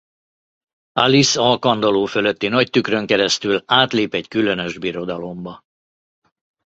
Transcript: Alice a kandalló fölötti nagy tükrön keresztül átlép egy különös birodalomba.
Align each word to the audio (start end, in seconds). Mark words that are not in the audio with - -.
Alice 1.03 1.41
a 1.41 1.59
kandalló 1.59 2.05
fölötti 2.05 2.47
nagy 2.47 2.69
tükrön 2.69 3.05
keresztül 3.05 3.63
átlép 3.65 4.13
egy 4.13 4.27
különös 4.27 4.77
birodalomba. 4.77 5.63